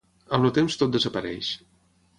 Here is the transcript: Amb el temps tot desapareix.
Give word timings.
Amb 0.37 0.47
el 0.49 0.53
temps 0.55 0.79
tot 0.83 0.95
desapareix. 0.97 1.53